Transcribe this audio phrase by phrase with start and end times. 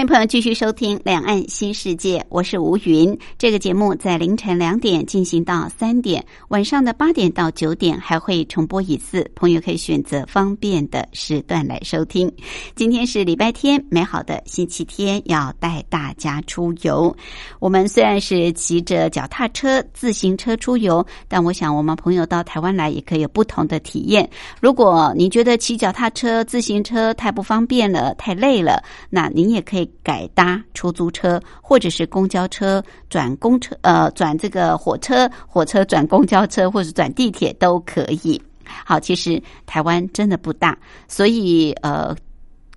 [0.00, 3.14] 欢迎朋友继续收听《两岸新世界》，我是吴云。
[3.36, 12.32] 这个节目在凌晨两点进行到三点，晚上的八点到九点还会重播一次，朋友可以选择方便的时段来收听。
[12.74, 17.14] 今天是礼拜天，美好的星期天，要带大家出游。
[17.58, 24.26] 我们虽然是骑着脚踏车、自行车出游，但我想我们朋友到台湾来也可以有不同的体验。
[24.62, 29.89] 如果您觉得骑脚踏车、自行车太不方便了、太累了，那您也可以。
[30.02, 38.40] 改搭出租车，或者是公交车转公车，呃，转这个火车，火车转公交车，或者转地铁都可以。
[38.84, 42.14] 好，其实台湾真的不大，所以呃，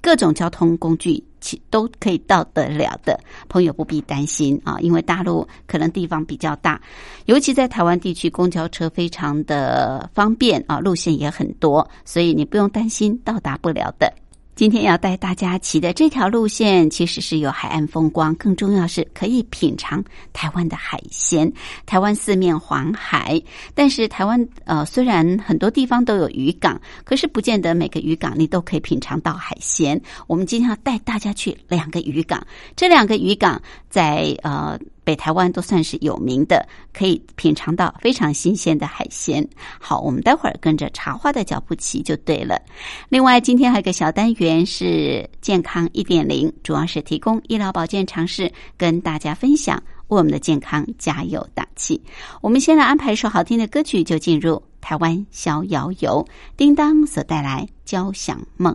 [0.01, 6.81] 各种交通工具其都可以到得了的，朋友不必担心啊，因为大陆可能地方比较大，
[7.25, 14.11] 尤其在台湾地区，公交车非常的方便啊，路线也很多，所以你不用担心到达不了的。
[14.55, 21.51] 今天要带大家骑的这条路线，其实是有海岸风光，更重要是可以品尝台湾的海鲜。
[21.87, 23.41] 台湾四面环海，
[23.73, 29.99] 但是台湾呃虽然很多地方都有渔港，可是不见得每个渔港你都可以品尝到海鲜。
[30.27, 32.45] 我们今天要带大家去两个渔港，
[32.75, 34.79] 这两个渔港在呃。
[35.03, 39.47] 北台湾都算是有名的，可以品尝到非常新鲜的海鲜。
[39.79, 42.61] 好，我们待会儿跟着茶花的脚步骑就对了。
[43.09, 52.01] 另外，今天还有个小单元是健康一点零，主要是提供医疗保健常识，跟大家分享，为我们的健康加油打气。
[52.41, 56.25] 我们先来安排一首好听的歌曲，就进入台湾逍遥游，
[56.55, 58.73] 叮当所带来《交响梦》。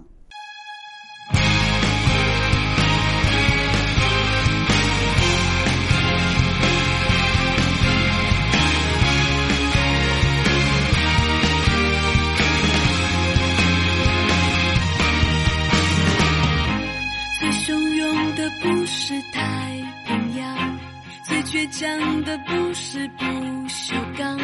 [23.16, 23.24] 不
[23.68, 24.38] 锈钢，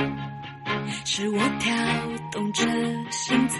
[1.04, 1.74] 是我跳
[2.32, 2.64] 动着
[3.10, 3.58] 心脏。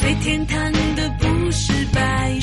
[0.00, 2.38] 最天堂的不是白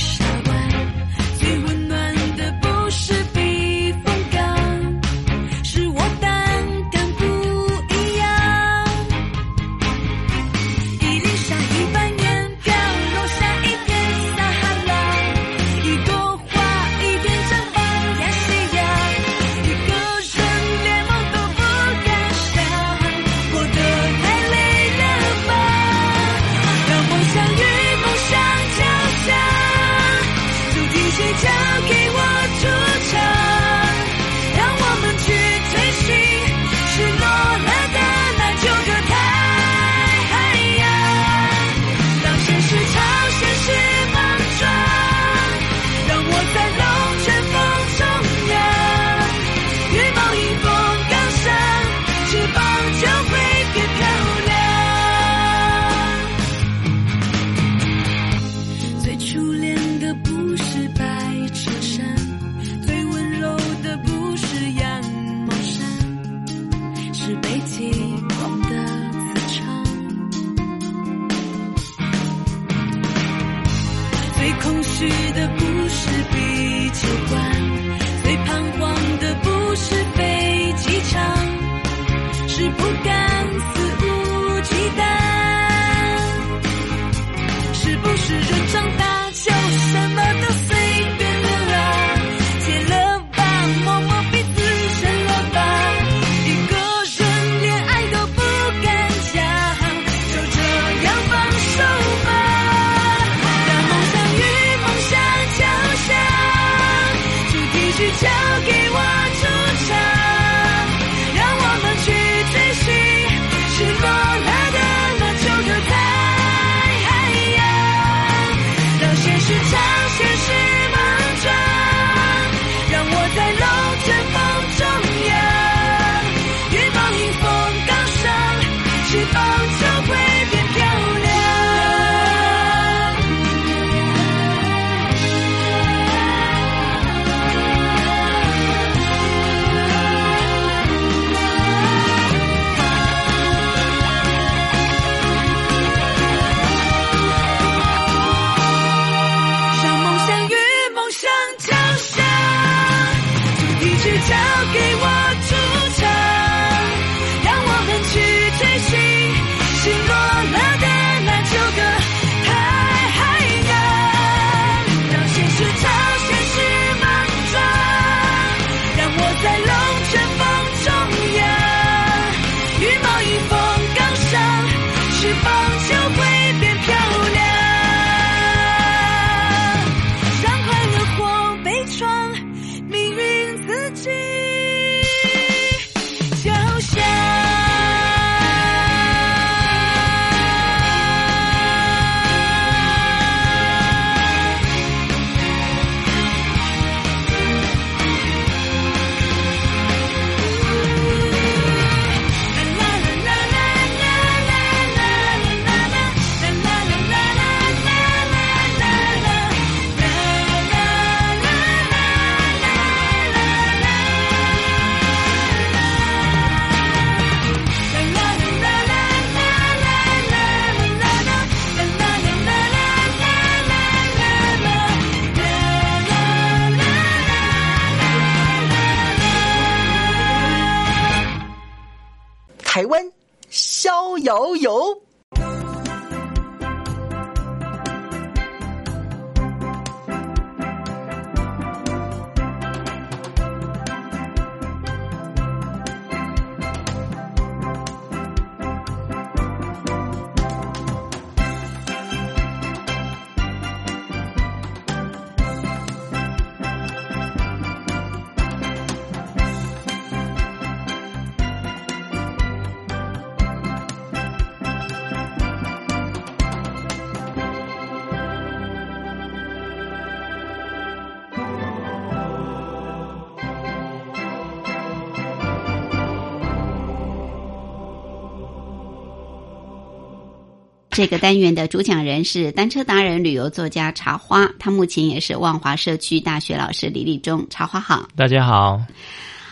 [280.92, 287.46] 这个单元的主讲人是单车达人、旅游作家茶花，他目前也是万华社区大学老师李立忠。
[287.50, 288.82] 茶花好，大家好，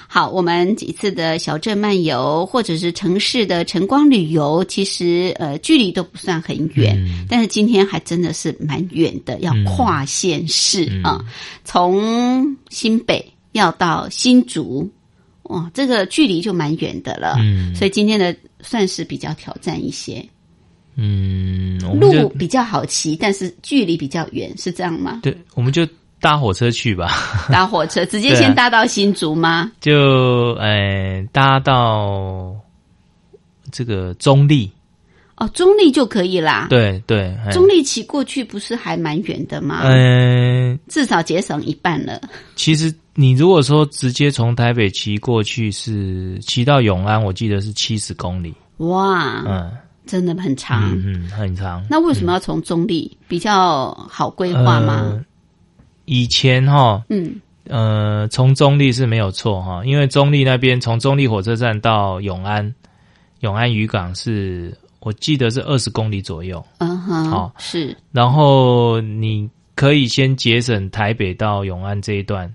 [0.07, 11.25] 好，我们几次的小镇漫游或者是城市的晨光旅游，其实呃距离都不算很远，嗯但是今天还真的是蛮远的，要跨县市、嗯啊，
[11.63, 14.91] 从新北要到新竹，
[15.43, 17.35] 哇，这个距离就蛮远的了。
[17.39, 20.27] 嗯所以今天的算是比较挑战一些，
[20.99, 25.19] 嗯，路比较好骑，但是距离比较远，是这样吗？
[25.21, 25.87] 对，我们就
[26.19, 27.07] 搭火车去吧，
[27.53, 29.71] 搭火车直接先搭到新竹吗？
[29.79, 32.55] 就呃搭到
[33.71, 34.71] 这个中立，
[35.35, 39.81] 哦，中立就可以啦。，对对，哎中立骑过去不是还蛮远的吗？
[39.83, 42.19] 嗯、至少节省一半了。
[42.55, 49.71] 其实你如果说直接从台北骑过去是骑到永安，我记得是七十公里，哇，嗯
[50.07, 50.91] 真的很长。
[50.91, 51.85] 嗯嗯，很长。
[51.89, 53.15] 那为什么要从中立？
[53.27, 54.93] 比较好规划吗？
[55.11, 55.25] 呃
[56.09, 57.35] 以前哈，嗯，
[57.65, 62.73] 呃，从中立是没有错哈，因为中立那边从中立火车站到永安，
[63.41, 72.49] 永安渔港是我记得是二十公里左右，嗯哼，好是然后你可以先节省台北到永安这一段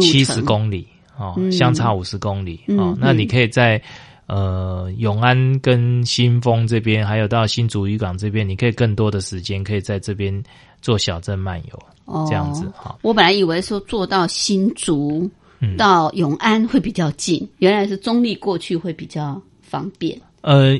[0.00, 0.84] 七十公里
[1.16, 3.80] 哦，嗯相差五十公里嗯哦，那嗯你可以在。
[4.26, 10.42] 呃，永安跟新丰这边，还有到新竹渔港这边，你可以更多的时间可以在这边
[10.80, 12.96] 做小镇漫游，哦这样子哈。
[13.02, 20.18] 我本来以为说坐到新竹嗯到永安会比较近，原来是中立过去会比较方便。
[20.40, 20.78] 呃，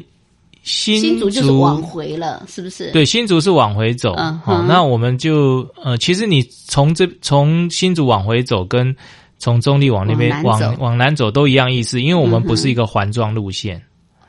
[0.63, 8.95] 新新竹就是往回了，是不是？，对，新竹是往回走，嗯好、那我们就呃，其实你从这从新竹往回走，跟
[9.38, 13.76] 从中立往那边往南往往南走都一样意思，因为我们不是一个环状路线、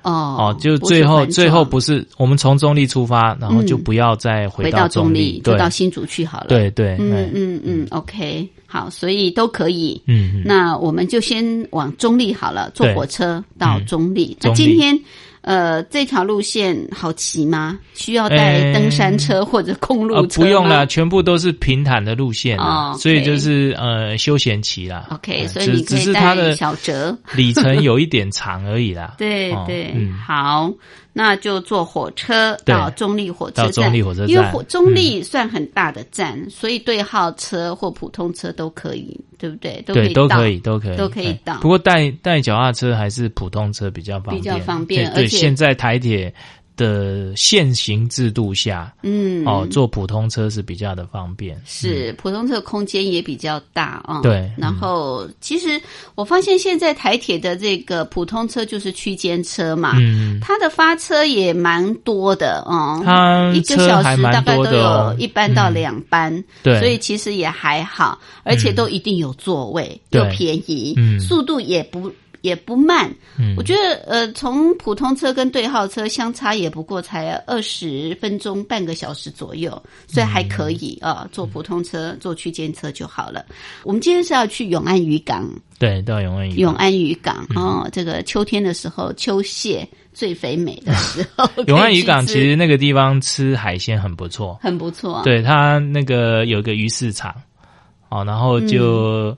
[0.02, 5.54] 哦哦，就最后最后不是我们从中立出发，然后就嗯不要再回到到中立，对。
[5.54, 6.48] 就到新竹去好了。
[6.50, 10.00] 对对，嗯哎嗯嗯，OK，好，所以都可以。
[10.06, 13.86] 嗯嗯，那我们就先往中立好了，坐火车到嗯。
[13.86, 14.38] 中立。
[14.42, 15.00] 那今天
[15.46, 17.80] 呃这条路线好骑吗？
[17.94, 20.26] 需要带呃登山车或者公路？
[20.28, 25.08] 不用了，全部都是平坦的路线啊，哦所以就是呃休闲骑啦。
[25.12, 27.16] OK，呃所以你可以带是它的小折。
[27.36, 29.14] 里程有一点长而已啦。
[29.18, 30.72] 对对对，嗯好，
[31.18, 33.72] 那就坐火车到中立火车站。
[33.72, 39.82] 中立火车站因为火中嗯立算很大的站，所以对号车或普通车都可以，对不对？
[39.84, 46.34] 都可对，以到都可以，都可以，都可以哎到不过带带脚踏车还是普通车比较方便，比较方便对对，而且现在台铁
[46.76, 51.60] 的现行制度下，嗯，哦，坐普通车是比较的方便。
[51.66, 54.22] 是普通车空间也比较大啊。
[54.22, 55.82] 对然后其实
[56.16, 70.22] 我发现现在台铁的这个普通车就是区间车嘛，嗯，它的发车也蛮多的哦，它一个小时大概都有一班到嗯两班，对，所以其实也还好，而且都一定有座位，对。
[70.22, 71.20] 又便宜，嗯。
[71.20, 72.12] 速度也不
[72.46, 73.12] 也不慢。
[73.38, 79.72] 嗯我觉得呃，从普通车跟对号车相差也不过才二十分钟，半个小时左右，
[80.08, 83.44] 所以还可以嗯啊、坐普通车、坐区间车就好了。
[83.84, 85.50] 我们今天是要去永安渔港，
[85.80, 86.74] 对到永安渔永。
[86.76, 97.34] 安渔港嗯哦，这个秋天的时候，秋蟹最肥美的时候， 永安渔港其实那个地方吃海鲜很不错，很不错。，对它那个有个鱼市场，
[98.10, 99.38] 哦，然后嗯就，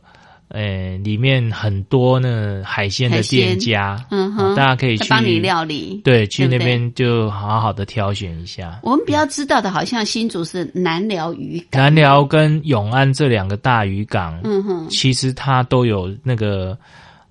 [0.50, 6.00] 呃，里面很多呢海鲜的店家，嗯哼哦大家可以去帮你料理。
[6.06, 8.80] 对，去那边就好好的挑选一下。
[8.82, 11.82] 我们比较知道的，好像新竹是南寮渔港。
[11.82, 16.78] 南寮跟永安这两个大渔港，嗯哼，其实它都有那个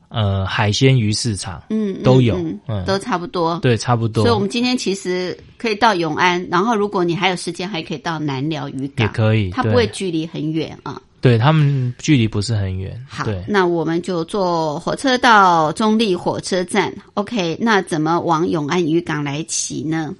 [0.08, 3.58] 呃海鲜鱼市场，嗯，嗯都有嗯嗯都差不多。
[3.60, 4.24] 对，差不多。
[4.24, 11.00] 所以，我们今天其实可以到永安，然后如果你还有时间，还可以到南寮渔港，也可以，它不会距离很远啊。
[11.20, 13.00] 对他们距离不是很远。
[13.08, 16.92] 好，，那我们就坐火车到中立火车站。
[17.14, 20.14] OK，那怎么往永安渔港来骑呢？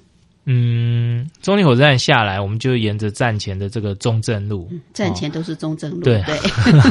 [0.49, 6.23] 嗯，中立火车站下来，我们就沿着站前的这个中正路，站前都是中正路，对。
[6.23, 6.39] 对，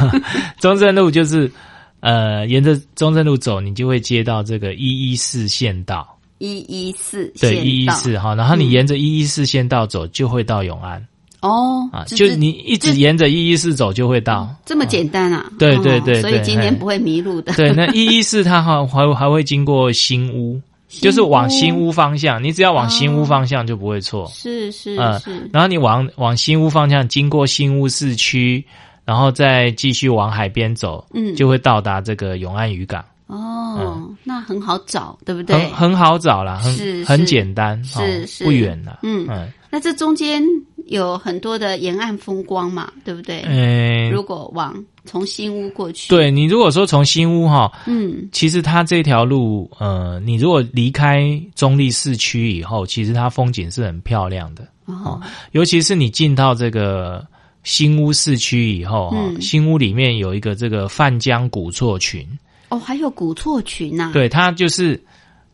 [0.61, 1.51] 中正路就是
[1.99, 11.03] 呃，沿着中正路走，你就会接到这个一一四县道，一一四对，县一一四哈，然后你沿着一一四县道走，就会到永安
[11.41, 14.53] 哦啊，就是你一直沿着一一四走就会到。
[14.65, 15.45] 这么简单啊？
[15.59, 17.53] 对对对所以今年不会迷路的。
[17.53, 24.25] 对，那一一四它还还还会经过新屋， 就是往新屋方向，你只要往新屋方向就不会错。
[24.33, 28.63] 是是嗯是，然后你往往新屋方向，经过新屋市区，
[29.05, 35.55] 然后再继续往海边走，嗯就会到达这个永安渔港，哦，那很好找，对不对？
[35.55, 38.99] 很很好找啦，很很简单，是哦是不远了。
[39.03, 40.41] 嗯嗯那这中间
[40.85, 43.43] 有很多的沿岸风光嘛，对不对？
[43.45, 51.21] 嗯，如果往从新屋过去，，对你如果说从新屋哈，嗯其实它这条路，呃，你如果离开
[51.53, 54.65] 中立市区以后，其实它风景是很漂亮的。
[54.85, 57.27] 哦，尤其是你进到这个
[57.63, 62.25] 新屋市区以后，哈、嗯新屋里面有一个这个泛江古厝群，
[62.69, 65.01] 哦，还有古错群呐、，对，它就是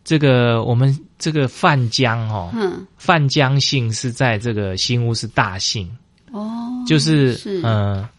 [0.03, 5.89] 这个我们这个范江哦，嗯，泛江姓是在这个新屋是大姓，
[6.31, 8.09] 哦，就是嗯呃，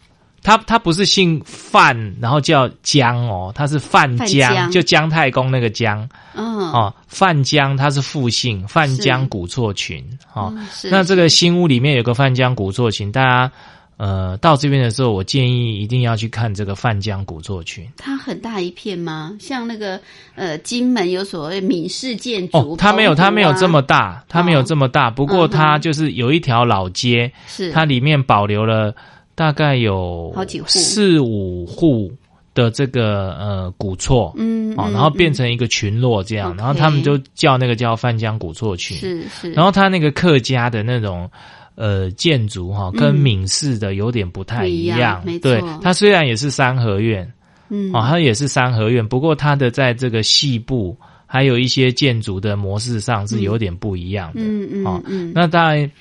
[0.41, 6.07] 他他不是姓范，然后叫江哦，他是范范江，就姜太公那个姜。
[6.33, 10.03] 嗯，哦，范江他是复姓，范是江古厝群。
[10.33, 10.53] 哦。
[10.55, 13.51] 嗯那这个新屋里面有个范江古厝群，大家
[13.97, 17.87] 呃到这边的时候，我建议一定要去看这个范江古厝群。
[17.97, 19.35] 它很大一片吗？
[19.39, 19.99] 像那个
[20.35, 25.09] 呃，金门有所谓闽式建筑，哦，它没有，它没有这么大，它没有这么大。
[25.09, 28.93] 不过嗯它就是有一条老街，是它里面保留了
[29.33, 32.11] 大概有好几户四五户
[32.53, 38.97] 的这个呃古厝，嗯，哦，嗯然后变嗯成一个群落这样然后他们就叫那个叫范江古厝群。
[38.97, 41.29] 是是，然后它那个客家的那种
[41.75, 45.23] 呃建筑哈、跟嗯闽式的有点不太一样。
[45.41, 47.31] 对，它虽然也是三合院
[47.69, 47.91] 嗯。
[47.93, 54.41] 哦，它也是三合院，不过它的在这个细部还有一些建筑的模式上是有点不一样的。
[54.41, 55.01] 嗯嗯哦。
[55.05, 55.91] 嗯，那当然，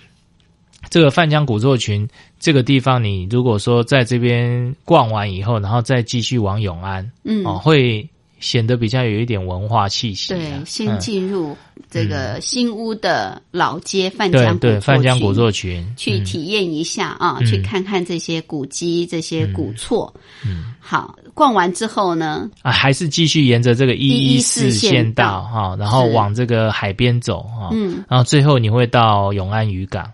[0.90, 2.06] 这个范江古作群
[2.38, 7.44] 这个地方，你如果说在这边逛完以后，然后再继续往永安、嗯。
[7.44, 8.08] 哦，会
[8.44, 11.56] 显得比较有一点文化气息啊、对，先嗯进入
[11.90, 15.94] 这个新屋的老街范对对江古厝群范江古作群。
[15.96, 16.24] 去嗯。
[16.24, 17.46] 体验一下啊，嗯。
[17.46, 20.12] 去看看这些古迹、这些古厝。
[20.44, 25.42] 嗯，好，逛完之后呢，啊，还是继续沿着这个一一四114县县道道。
[25.44, 30.04] 哈，然后往这个海边走哈，嗯，然后最后你会到永安渔港，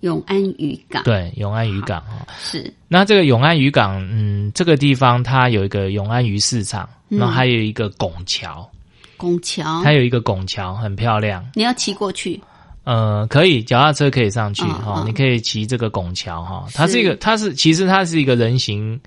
[0.00, 1.02] 永安渔港。
[1.04, 2.26] 对，永安渔港哈。
[2.38, 2.72] 是。
[2.88, 7.18] 那这个永安渔港，嗯，这个地方它有一个永安鱼市场，嗯。
[7.18, 8.68] 然后还有一个拱桥，
[9.16, 9.82] 拱桥？
[9.84, 11.44] 它，有一个拱桥，很漂亮。
[11.54, 12.40] 你要骑过去，
[12.84, 18.98] 呃，可以，脚踏车可以上去嗯哈、嗯你可以骑这个拱桥哈，它是是一个，它是其实它是一个人行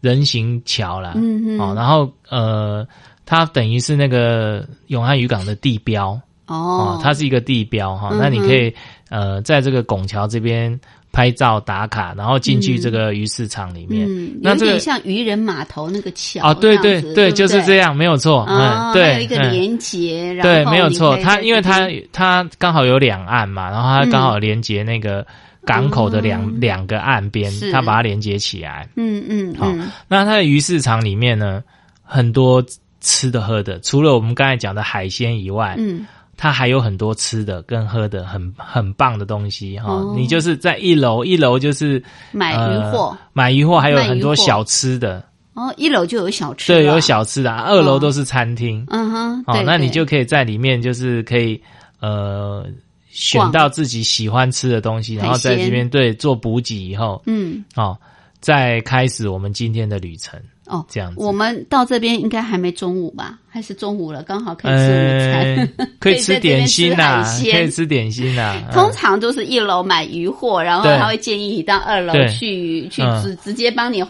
[0.00, 2.86] 人行桥啦，嗯哦，然后呃，
[3.26, 6.98] 它等于是那个永安渔港的地标哦。
[6.98, 8.74] 哦，，它是一个地标哈、嗯那你可以
[9.10, 10.78] 呃在这个拱桥这边
[11.12, 14.06] 拍照打卡，然后进去这个鱼市场里面。
[14.08, 18.44] 嗯，那这个有点像渔人码头那个桥哦，对对对，就是这样，没有错。
[18.44, 25.26] 哦嗯，对，有一个嗯连接，然对，没有错它因为它它刚好有两岸嘛，然后它刚好连接那个
[25.66, 28.88] 港口的两、嗯两个岸边，它把它连接起来。
[28.96, 31.62] 嗯嗯好嗯，那它的鱼市场里面呢，
[32.02, 32.64] 很多
[33.02, 36.06] 吃的喝的，除了我们刚才讲的海鲜以外，嗯
[36.42, 40.12] 它还有很多吃的跟喝的很很棒的东西哈、哦。
[40.16, 43.10] 你就是在一楼，一楼就是买鱼货。
[43.10, 48.84] 呃，买鱼货，还有很多小吃的，哦，一楼就有小吃，对，有，小吃的、啊，二楼都是餐厅。
[48.88, 51.62] 嗯哼，哦那你就可以在里面，就是可以
[52.00, 52.66] 呃
[53.08, 57.64] 选到自己喜欢吃的东西，然后在这边对做补给以后，嗯。
[57.76, 57.96] 哦，
[58.40, 60.40] 再开始我们今天的旅程。
[60.66, 61.20] 哦，这样子。
[61.20, 63.38] 我们到这边应该还没中午吧？
[63.48, 68.72] 还是中午了，刚好可以吃午餐，呃 可以吃点心呐、可以吃海鲜可以吃点心呐、 嗯。
[68.72, 73.22] 通常都是一楼买鱼货，然后他会建议你到二楼去去嗯。
[73.22, 74.02] 直直接帮你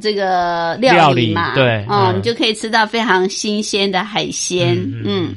[0.00, 2.18] 这个料理理嘛，对哦，嗯。
[2.18, 5.34] 你就可以吃到非常新鲜的海鲜，嗯。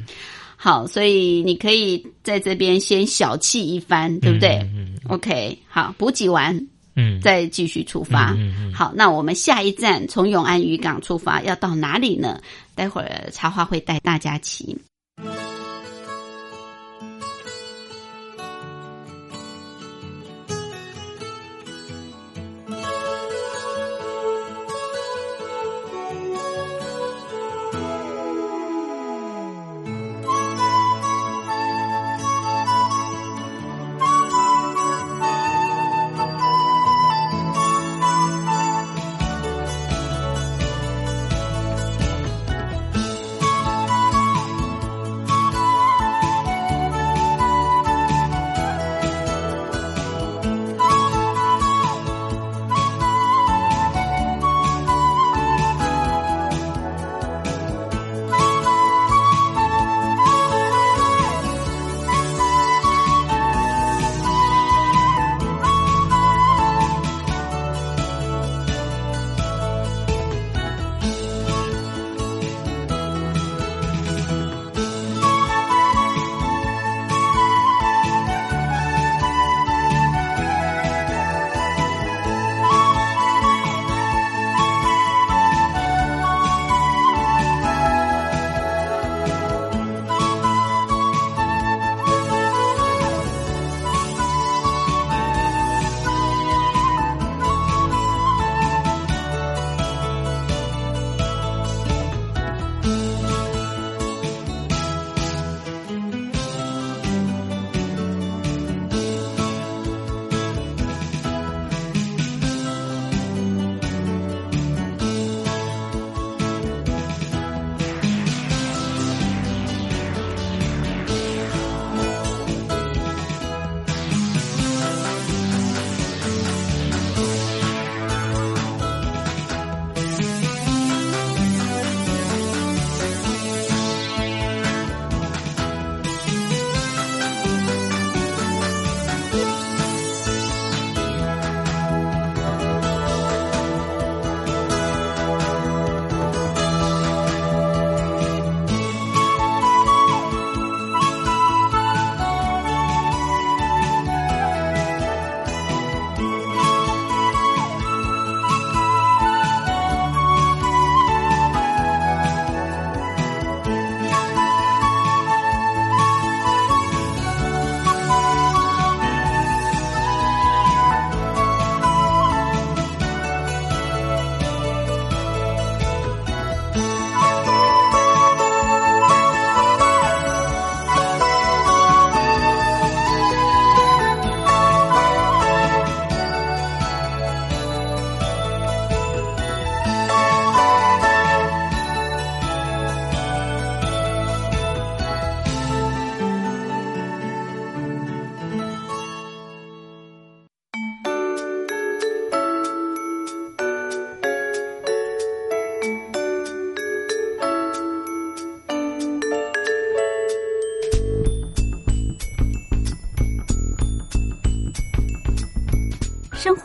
[0.56, 6.58] 好，所以你可以在这边先小憩一番，对不对、嗯嗯 o k 好，补给完
[6.96, 8.32] 嗯，再继续出发。
[8.32, 12.40] 嗯嗯嗯好，那我们下一站从永安渔港出发，要到哪里呢？
[12.74, 14.76] 待会儿茶花会带大家骑。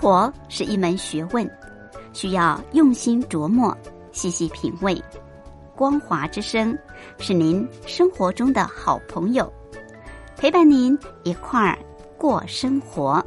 [0.02, 1.48] 活是一门学问，
[2.12, 3.78] 需要用心琢磨、
[4.12, 5.00] 细细品味。
[5.76, 6.76] 光华之声
[7.20, 9.52] 是您生活中的好朋友，
[10.38, 11.78] 陪伴您一块儿
[12.18, 13.24] 过生活。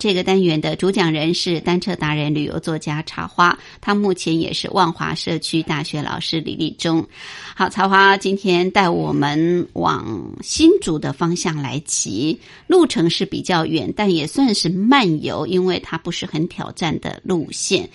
[0.00, 7.06] 这个单元的主讲人是单车达人、旅游作家茶花，他目前也是万华社区大学老师李立忠。
[7.54, 17.86] 好，茶花今天带我们往新竹的方向来骑，路程是比较远，但也算是漫游，因为它不是很挑战的路线。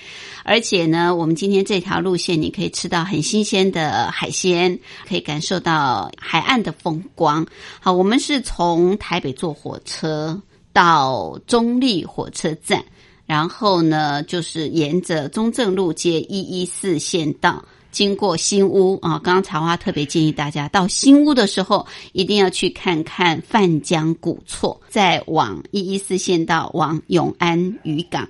[0.43, 4.77] 而且呢，我们今天这条路线，你可以吃到很新鲜的海鲜，
[5.09, 7.43] 可以感受到海岸的风光。
[7.79, 10.39] 好，我们是从台北坐火车。
[10.75, 12.83] 到中立火车站，
[13.25, 19.11] 然后呢，就是沿着中正路街一一四线道，经过新屋啊。
[19.23, 28.27] 刚刚茶花特别建议大家到新屋的时候，一定要去看看范江古厝，再往一一四线道往永安渔港。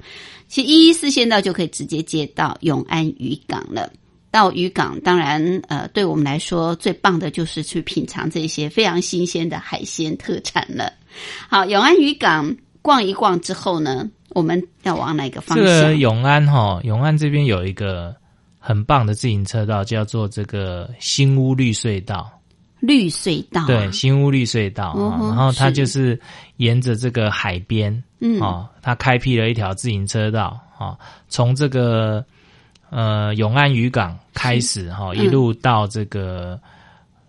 [0.48, 3.92] 其实一一四线道就可以直接接到永安渔港了。
[4.36, 10.92] 到渔港，当然，呃，对我们来说最棒的就是去品尝这些非常新鲜的海鲜特产了。
[11.48, 15.66] 好，永安渔港逛一逛之后呢，我们要往哪个方向？
[15.66, 18.14] 这个永安哈，永安这边有一个
[18.60, 22.30] 很棒的自行车道，叫做这个新屋绿隧道。
[22.82, 26.20] 绿隧道，对，新屋绿隧道啊，然后它就是
[26.58, 30.98] 沿着这个海边，嗯，哦，它开辟了一条自行车道啊，
[31.30, 32.26] 从这个。
[32.90, 36.60] 呃，永安渔港开始哈，一路到这个，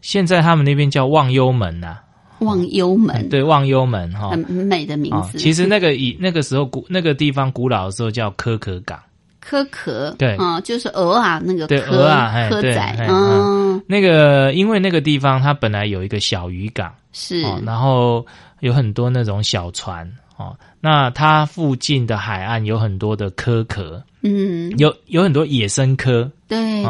[0.01, 1.99] 现在他们那边叫忘忧门呐。
[2.41, 5.39] 忘忧门，对，忘忧门哈，很美的名字。
[5.39, 9.01] 其实那个以那个时候古那个地方古老的时候叫科壳港。
[9.41, 18.27] 科壳，对，啊，就是鹅啊，那个对鹅啊，蚵仔，嗯，那个因为那个地方它本来有一个小渔港，是，然后
[18.61, 20.07] 有很多那种小船。
[20.37, 26.85] 哦，那它附近的海岸有很多的科壳，嗯，有有很多野生科，对，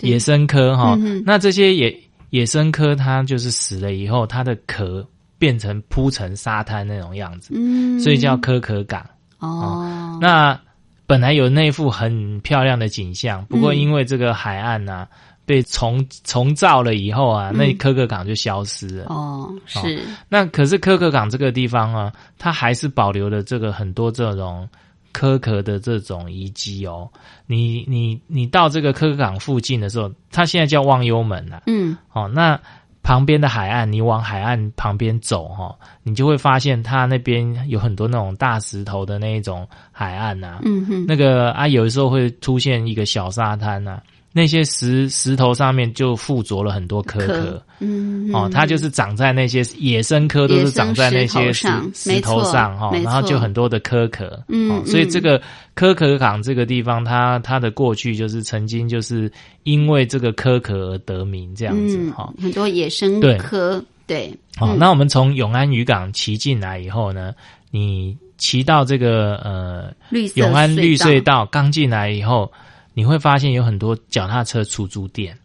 [0.00, 5.06] 野生科哈，那这些野野生科它就是死了以后，它的壳
[5.38, 9.04] 变成铺成沙滩那种样子，嗯，所以叫科壳港。
[9.40, 10.58] 哦，那
[11.06, 15.06] 本来有那幅很漂亮的景象，不过因为这个海岸呢。
[15.46, 19.06] 被重重造了以后啊，那科克港就消失了。
[19.08, 20.00] 哦，是。
[20.28, 24.68] 那可是科克港这个地方啊，它还是保留了这个很多这种
[25.12, 27.08] 科壳的这种遗迹哦。
[27.46, 31.62] 你你你到这个科克港附近的时候，它现在叫忘忧门了。
[31.66, 31.96] 嗯。
[32.12, 32.58] 哦，那
[33.02, 40.60] 旁边的海岸，你往海岸旁边走哈，你就会发现它那边有很多那种大石头的那一种海岸呐。
[40.64, 41.04] 嗯哼。
[41.06, 44.00] 那个啊，有的时候会出现一个小沙滩呐。
[44.36, 55.40] 那些石石头上面就附着了很多壳壳，嗯，哦，它就是长在那些野生科，都是长在那些石石头上哈，然后就很多的壳壳，嗯，所以这个
[55.74, 59.30] 科壳港这个地方，它它的过去就是曾经就是
[59.62, 67.32] 因为这个壳壳而得名这样子哈，很多野生科，对，好，那我们从永安渔港骑进来以后呢，
[67.70, 69.92] 你骑到这个呃
[70.34, 72.50] 永安绿隧道刚进来以后。
[72.94, 75.36] 你会发现有很多脚踏车出租店。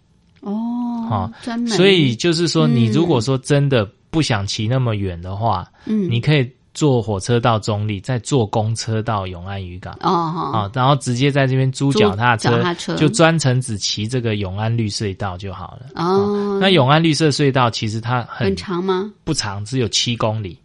[0.41, 1.31] 哦，好，
[1.67, 9.93] 所以就是说，你如果说真的不想骑那么远的话，嗯，你可以坐火车到中立，再坐公车到永安渔港。
[9.99, 15.87] 哦，啊，然后直接在这边租脚踏车，就专程只骑这个永安绿隧道就好了。
[15.95, 16.57] 哦。
[16.61, 19.11] 那永安绿色隧道其实它很长吗？
[19.25, 20.57] 不长，只有七公里。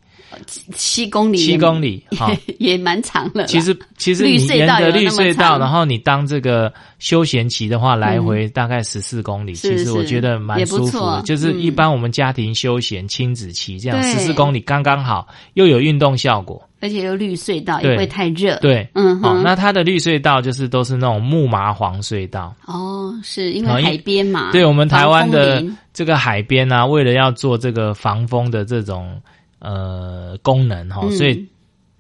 [0.75, 3.47] 七公里，七公里，哈， 也蛮长了。
[3.47, 9.55] 其实，其实你沿着绿隧道，然后你当这个休闲骑的话，来回大概十四公里。
[9.55, 18.57] 其实我觉得蛮舒服的，就是一般我们家庭休闲亲子骑这样十四公里刚刚好，又有运动效果，而且又绿隧道，也不会太热。
[18.61, 22.55] 对，嗯，好，那它的绿隧道就是都是那种木麻黄隧道。
[22.66, 24.51] 哦，是因为海边嘛？
[24.53, 29.20] 对我们台湾的这个海边啊，为了要做这个防风的这种。
[29.64, 31.48] 呃，功能哈，所以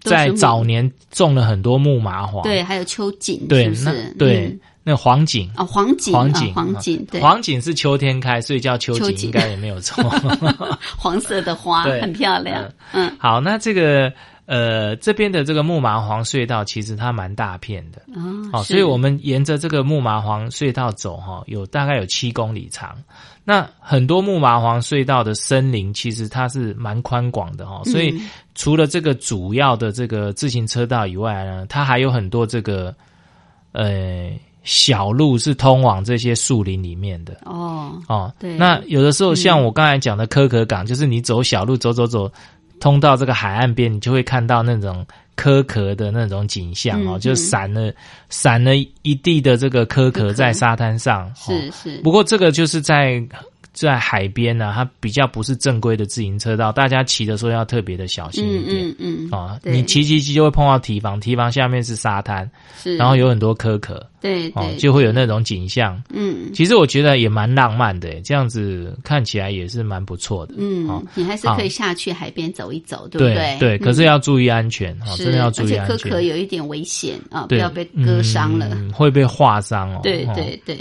[0.02, 5.50] 在早年种了很多木麻黄，对，还有秋瑾，对，那对那黄瑾。
[5.56, 10.04] 啊，黄瑾，黄瑾，黄景，黄瑾是秋天开，所以叫秋瑾，应该也没有错。
[10.98, 14.12] 黄色的花很漂亮，嗯，好，那这个
[14.46, 18.02] 呃这边的这个木麻黄隧道其实它蛮大片的。
[18.52, 22.96] 哦，所以我们沿着这个木麻黄隧道走哈，有大概有七公里长。
[23.46, 28.18] 那很多木麻黄隧道的森林其实它是蛮宽广的哈，所以
[28.54, 32.94] 除了这个主要的这个自行车道以外呢，它还有很多这个
[33.72, 34.30] 呃
[34.62, 37.36] 小路是通往这些树林里面的。
[37.44, 38.32] 哦，哦。
[38.38, 38.56] 对。
[38.56, 42.32] 那有的时候像我刚才讲的科可港，就是你走小路走走走，
[42.80, 45.06] 通到这个海岸边，你就会看到那种
[45.36, 47.20] 壳壳的那种景象哦，嗯。
[47.20, 47.92] 就散了
[48.28, 50.32] 散了一地的这个壳壳。
[50.32, 51.32] 在沙滩上。
[51.34, 53.22] 是是是，不过这个就是在
[53.74, 58.88] 在海边呢、它比较不是正规的自行车道，大家骑的时候要特别的小心一嗯点。
[58.88, 62.50] 嗯嗯，哦，你骑骑骑就会碰到堤防，堤防下面是沙滩，
[62.82, 66.02] 是，然后有很多苛壳，哦对哦，，就会有那种景象。
[66.10, 70.54] 嗯其实我觉得也蛮浪漫的，这样子看起来也是蛮不错的。
[70.56, 73.78] 嗯哦，你还是可以下去海边走一走，对不对对？
[73.78, 78.68] 可是要注意安全哦，真的要注意安而且壳壳全，有一点危险啊，不要被割伤了。
[78.72, 80.00] 嗯会被划伤哦。
[80.04, 80.78] 对哦对对，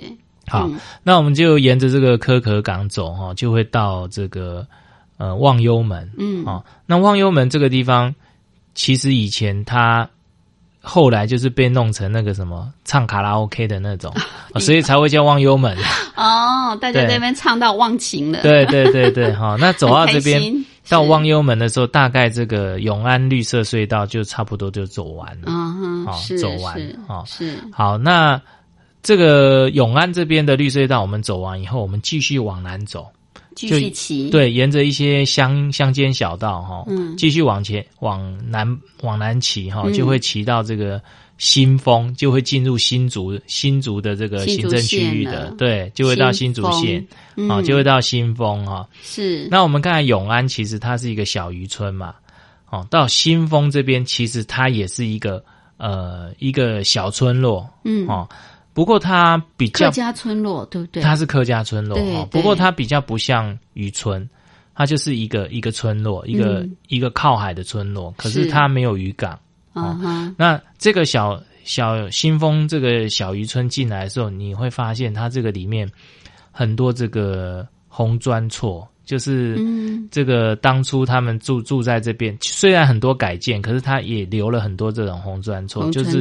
[0.47, 4.65] 好嗯，那我们就沿着这个科壳港走哈，就会到这个
[5.17, 6.09] 呃忘忧门。
[6.17, 6.43] 嗯。
[6.45, 8.13] 哦，那忘忧门这个地方，
[8.75, 10.07] 其实以前它
[10.81, 14.13] 后来就是被弄成那个什么唱卡拉 OK 的那种，
[14.53, 15.77] 哦所以才会叫忘忧门。
[16.17, 18.65] 哦，大家那边唱到忘情了，对。
[18.65, 20.41] 对对对，哈、 那走到这边
[20.89, 25.45] 到忘忧门的时候，大概这个永安绿色隧道就差不多就走完了。
[25.47, 28.39] 嗯哼，好是走完是好是，好，那
[29.03, 33.05] 这个永安这边的绿色隧道我们走完以后，我们继续往南走。
[33.55, 37.15] 继就续骑，，对，沿着一些乡乡间小道哈，嗯。
[37.15, 38.65] 继续往前往南
[39.03, 39.93] 往南骑哈，嗯。
[39.93, 40.99] 就会骑到这个
[41.37, 47.47] 新丰，就会进入新竹新竹的这个行政区域，的对，就会到新竹县嗯。
[47.47, 48.89] 啊，就会到新丰哈。
[49.03, 49.47] 是。
[49.51, 52.15] 那我们看永安，其实它是一个小渔村嘛，
[52.71, 55.43] 哦，到新丰这边其实它也是一个
[55.77, 58.27] 呃一个小村落嗯，哦，
[58.73, 61.03] 不过它比较客家村落对不对？
[61.03, 64.27] 它是客家村落不过它比较不像渔村，
[64.73, 69.39] 它就是一个一个村落，一个、嗯一个靠海的村落，可是是它没有渔港。
[69.75, 75.89] 嗯哼，那这个小小新丰这个小渔村进来的时候，你会发现它这个里面
[76.51, 80.07] 很多这个红砖厝，就是嗯。
[80.11, 86.19] 这个当初他们住住在这边，虽然很多改建，可是它也留了很多这种红砖厝，就是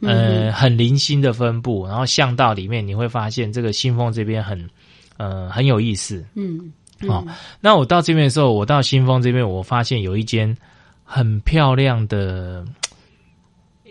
[0.00, 0.52] 呃嗯。
[0.52, 4.68] 很零星的分布，然后巷道里面你会发现这个新丰这边很
[5.16, 6.24] 呃很有意思。
[6.34, 7.10] 嗯，嗯。
[7.10, 7.26] 哦，
[7.60, 10.56] 那我到这边的时候，我到新丰这边，我发现有一间
[11.04, 12.64] 很漂亮的，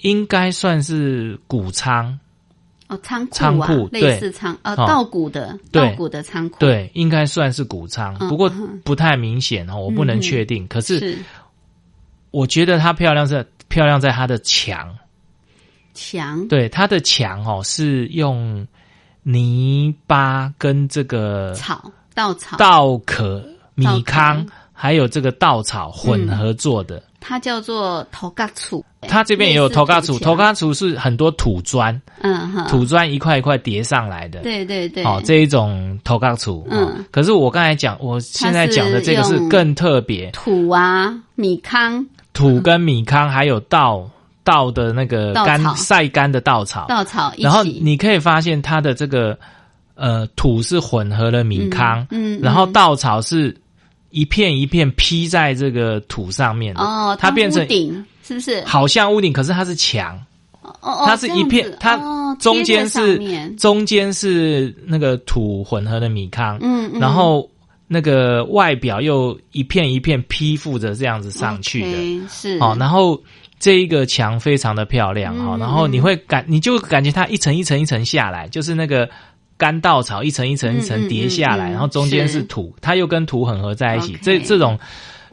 [0.02, 2.18] 应该算是谷仓，
[2.92, 4.86] 哦，仓库类似仓呃哦。
[4.86, 8.82] 稻谷的稻谷的仓库，对，应该算是谷仓，嗯不过嗯。
[8.84, 10.68] 不太明显哦，我不能嗯确定。
[10.68, 11.18] 可是是。
[12.32, 14.94] 我觉得它漂亮在漂亮在它的墙，
[15.94, 18.68] 墙，对，它的墙哦是用
[19.24, 23.42] 泥巴跟这个草稻草，稻壳、
[23.76, 27.00] 米糠壳还有这个稻草混合做的。
[27.20, 34.40] 它叫做头嘎厝，它这边也有头嘎土，头嘎土是很多土砖，嗯哼，土砖一块一块叠上来的。
[34.40, 36.68] 对对对，好、这一种头嘎土。
[36.72, 36.84] 嗯。
[36.84, 36.92] 哦。
[37.12, 42.04] 可是我刚才讲，我现在讲的这个是更特别，土啊米糠。
[42.34, 44.10] 土跟米糠还有稻
[44.44, 49.38] 稻的那个干晒干的稻草，稻草，然后你可以发现它的这个
[49.94, 52.42] 呃土是混合了米糠，嗯，嗯。
[52.42, 53.56] 然后稻草是
[54.12, 58.64] 一片一片披在这个土上面的，哦，它变成屋顶是不是？
[58.66, 60.16] 好像屋顶，可是它是墙。
[60.62, 63.18] 哦哦，它是一片它哦中间是
[63.56, 67.50] 中间是那个土混合的米糠，嗯，嗯然后
[67.88, 73.20] 那个外表又一片一片披覆着这样子上去的是哦，然后
[73.60, 79.10] 这一个墙非常的漂亮哈、嗯然后你会感你就感觉它一层一层一层下来，就是那个。
[79.62, 84.18] 干稻草一层一层一层叠下来，嗯嗯然后中间是是土，它又跟土混合在一起。
[84.24, 84.80] 这这种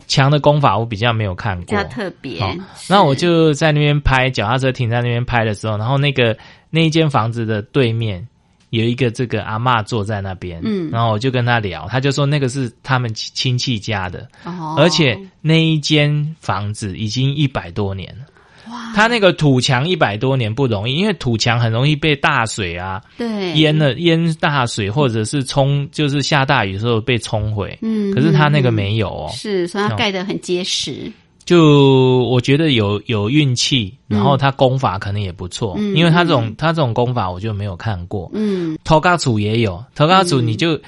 [0.07, 2.55] 墙的功法我比较没有看过，比较特别好。
[2.91, 6.37] 那我就在那边拍脚踏车停在那边拍的时候，然后那个
[6.69, 8.29] 那一间房子的对面
[8.69, 18.27] 有一个这个阿嬷坐在那边，嗯然后我就跟他聊，他就说那个是他们亲戚家的，哦而且那一间房子已经一百多年了。
[18.71, 23.53] 哇，它那个土墙一百多年不容易，因为土墙很容易被大水啊对。
[23.55, 27.77] 淹了淹大水，或者是冲就是下大雨的时候被冲毁。
[27.83, 31.11] 嗯可是它那个嗯没有哦，是，所以它哦盖得很结实。
[31.45, 38.31] 就我觉得有有运气，然后他功法可能也不错，嗯因为他这种他这种功法我就没有看过。
[38.35, 40.79] 嗯，头嘎楚也有，头嘎楚你就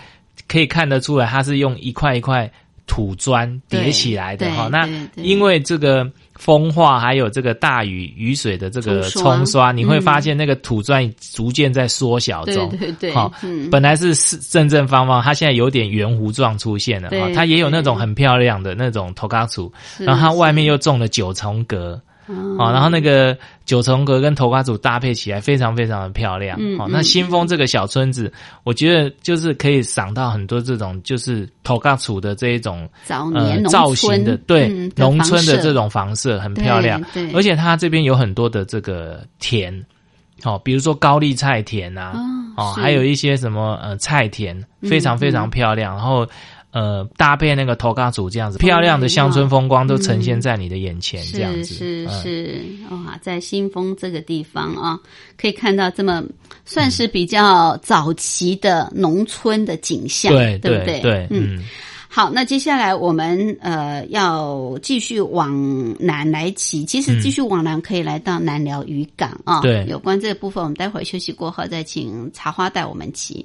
[0.46, 2.50] 可以看得出来，他是用一块一块
[2.86, 4.68] 土砖叠起来的对哈。
[4.70, 6.06] 那因为这个
[6.40, 12.70] 风化还有这个大雨雨水的这个冲刷，你会嗯发现那个土砖逐渐在缩小中。
[12.70, 17.10] 对对，好嗯，本来是是正正方方，它现在有点圆弧状出现了。
[17.34, 21.62] 它也有那种很漂亮的那种头卡楚，然后它外面又种了九重
[22.34, 26.58] 阁，哦，然后那个九重阁跟头瓜组搭配起来非常非常的漂亮。
[26.78, 28.32] 哦，那新丰这个小村子，
[28.64, 37.02] 我觉得就是可以赏到很多这种就是头瓜组的这一种呃早年农造型的，对嗯农村的这种房舍很漂亮，
[37.34, 39.72] 而且它这边有很多的这个田，
[40.44, 42.12] 哦，比如说高丽菜田啊，
[42.56, 42.80] 哦，是。
[42.80, 46.26] 还有一些什么呃菜田，非常非常嗯漂亮，然后。
[46.72, 51.74] 呃，搭配那个头嘎组这样子漂亮的乡村风光都呈现在你的眼前，这样子。
[51.74, 52.64] 是是。
[52.88, 54.98] 嗯，哇，在新丰这个地方啊，
[55.36, 56.22] 可以看到这么
[56.64, 61.58] 算是比较早期的农村的景象，对对不对对，嗯。
[61.58, 61.64] 嗯，
[62.08, 65.52] 好，那接下来我们呃要继续往
[65.98, 69.58] 南来骑，其实继续往南可以来到南寮渔港啊。
[69.58, 69.86] 嗯对。
[69.88, 73.44] 有关这个部分，我们待会儿休息过后再请茶花带我们骑。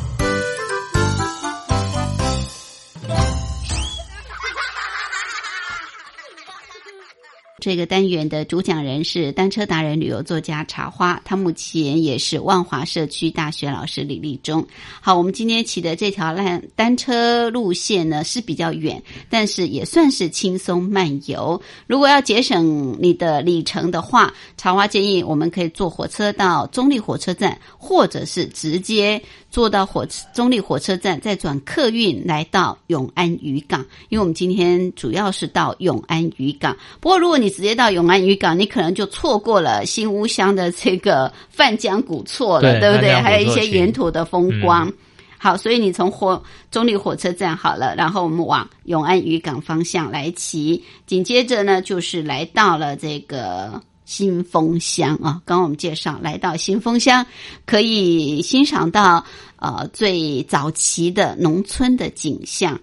[7.59, 14.65] 这个单元的主讲人是单车达人、旅游作家茶花，他目前也是万华社区大学老师李立忠。
[15.01, 21.61] 好，我们今天骑的这条烂单车路线呢是比较远，但是也算是轻松漫游。
[21.89, 29.21] 如果要节省你的里程的话，茶花建议我们可以坐火车到中立火车站，或者是直接
[29.57, 33.81] 坐到火中立火车站，再转客运来到永安渔港。
[34.11, 43.15] 因为我们今天主要是到永安渔港，不过如果你直接到永安渔港，你可能就错过了新屋乡的这个范江古厝了，对对不对？
[43.15, 44.93] 还有一些沿途的风光。
[45.39, 55.41] 好，所以你从火中立火车站好了，然后我们往永安渔港方向来骑，紧接着呢就是来到了这个新丰乡啊。
[55.45, 57.25] 刚刚我们介绍，来到新丰乡
[57.65, 59.25] 可以欣赏到
[59.67, 62.79] 呃最早期的农村的景象。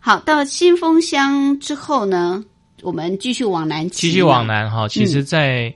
[0.00, 2.44] 好，到新丰乡之后呢，
[2.82, 4.46] 我们继续往南骑，继续往。
[4.46, 5.74] 南哈，其实在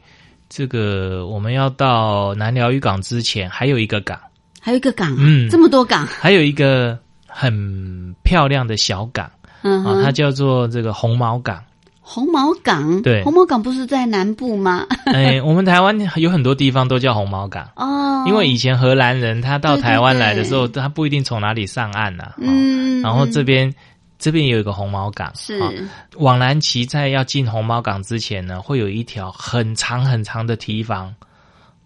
[0.48, 4.18] 这个我们要到南寮渔港之前，还有一个港，
[4.60, 11.62] 还有一个港啊，嗯这么多港，还有一个很漂亮的小港啊，嗯啊，它叫做这个红毛港。
[12.12, 14.86] 红毛港，对红毛港不是在南部吗？
[15.12, 17.66] 哎，我们台湾有很多地方都叫红毛港。
[17.76, 22.34] 哦，因为以前荷兰人他到台湾来的时候，对他不一定从哪里上岸呐、啊。
[22.38, 23.72] 嗯，然后嗯这边
[24.18, 25.70] 这边有一个红毛港，是啊
[26.18, 31.14] 往南骑在要进红毛港之前呢，会有一条很长很长的堤防。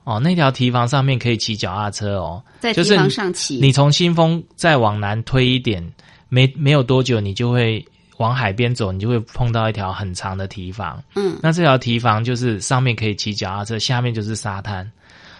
[0.05, 5.85] 哦，那条堤防上面可以骑脚踏车哦，在地就是方上骑，你从新丰再往南推一点，
[6.29, 7.85] 没没有多久，你就会
[8.19, 11.03] 往海边走，你就会碰到一条很长的堤防。
[11.15, 14.91] 嗯，那这条堤防就是上面可以骑脚踏车，下面就是沙滩。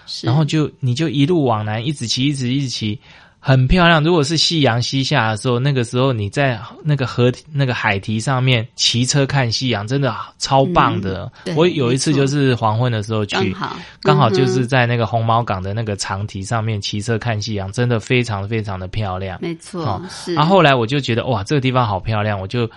[0.07, 2.97] 是然后就你就一路往南，一直骑，一直一直骑，
[3.39, 4.03] 很漂亮。
[4.03, 11.31] 如果是夕阳西下的时候，那个时候你在那个河那个海堤上面骑车看夕阳，真的超棒的。
[11.45, 19.39] 嗯我有一次就是黄昏的时候去，刚好刚好就是在那个红毛港的那个长堤上面骑车看夕阳，真的非常非常的漂亮。
[19.41, 20.35] 没错，哦是。
[20.35, 22.69] 然后后来我就觉得哇，这个地方好漂亮，我就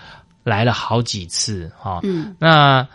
[0.43, 2.87] 来了好几次哈、嗯，那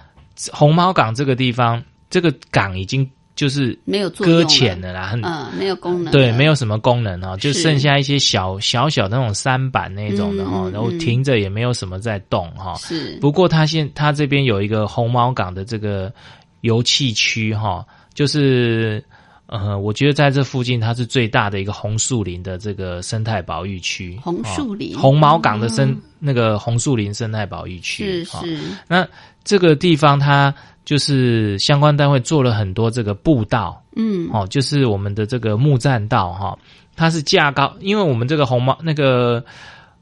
[0.52, 10.98] 红毛港这个地方，这个港已经就是没有搁浅的啦，很嗯，没有功能，对，没有什么功能哦，就剩下一些小小小的那种三板那种的哈、然后嗯。
[10.98, 13.18] 停着也没有什么在动哈、是。
[13.20, 16.12] 不过它现它这边有一个红毛港的这个
[16.60, 19.04] 油气区哈、就是
[19.46, 24.18] 呃，我觉得在这附近它是最大的一个红树林的这个生态保育区。
[24.22, 24.96] 红树林。
[24.96, 26.00] 哦红毛港的生、嗯。
[26.18, 28.24] 那个红树林生态保育区。
[28.24, 29.06] 哈是是，那
[29.44, 30.52] 这个地方它
[30.86, 36.58] 就是相关单位做了很多这个步道，嗯，哦，就是我们的这个木栈道哈、
[36.96, 39.44] 它是架高，因为我们这个红毛那个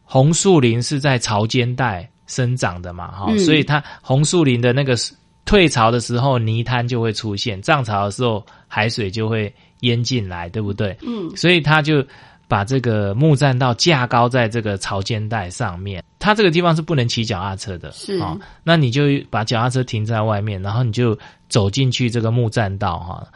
[0.04, 3.38] 红树林是在潮间带生长的嘛哈、嗯。
[3.40, 4.96] 所以它红树林的那个
[5.44, 10.96] 退潮的时候泥滩就会出现，涨潮的时候海水就会淹进来，对不对？
[11.02, 12.02] 嗯，所以他就
[12.48, 21.18] 把这个木栈道架高在这个潮间带上面，它这个地方是不能骑脚踏车的，是哦，那你就把脚踏车停在外面，然后你就
[21.50, 23.28] 走进去这个木栈道哈、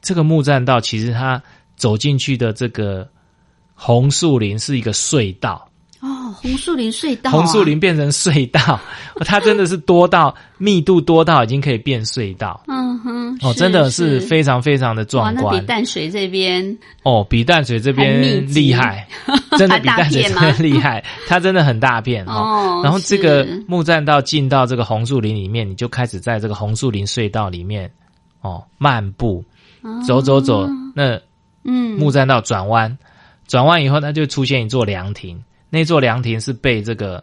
[0.00, 1.42] 这个木栈道其实它
[1.76, 3.06] 走进去的这个
[3.74, 5.67] 红树林是一个隧道，
[6.00, 8.78] 哦，红树林隧道啊，红树林变成隧道，
[9.26, 12.62] 它真的是多到密度多到已经可以变隧道。
[12.68, 14.26] 嗯哼，哦，真的是是。
[14.26, 19.08] 非常非常的哇，壮那比观淡水这边哦，比淡水这边厉害，
[19.58, 22.32] 真的比淡水这边 厉害，它真的很大片哦。
[22.32, 27.90] 哦，然后这个木栈道进到这个红树林里面，你就开始在这个红树林隧道里面
[28.40, 29.44] 哦漫步，
[30.06, 31.20] 走走走，那哦
[31.64, 31.98] 嗯。
[31.98, 32.96] 木栈道转弯，
[33.48, 37.22] 转弯以后它就出现一座凉亭，那座凉亭是被这个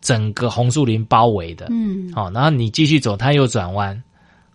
[0.00, 2.12] 整个红树林包围的，嗯。
[2.14, 4.02] 哦，然后你继续走，它又转弯。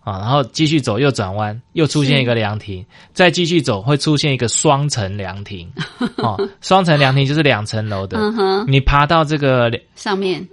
[0.00, 2.84] 啊，然后继续走，又转弯，又出现一个凉亭，
[3.14, 5.66] 再继续走，会出现一个双层凉亭。
[6.18, 10.46] 哦，双层凉亭就是两层楼的，嗯哼，你爬到这个上面。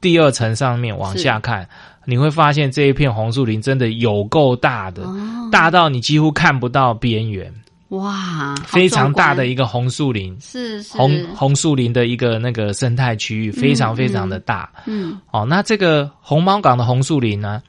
[0.00, 1.68] 第二层上面往下看，
[2.04, 7.54] 你会发现这一片红树林真的有够大的，哦，大到你几乎看不到边缘，
[7.90, 10.36] 哇，非常大的一个红树林。
[10.40, 10.96] 是是。
[10.96, 15.44] 红红树林的一个那个生态区域非常非常的大、嗯哦。
[15.44, 17.60] 那这个红毛港的红树林呢，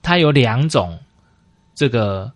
[0.00, 0.96] 它有两种
[1.74, 2.30] 这个